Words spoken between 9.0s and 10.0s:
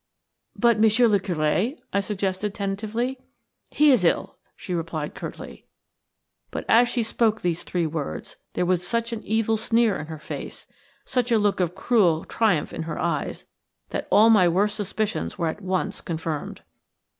an evil sneer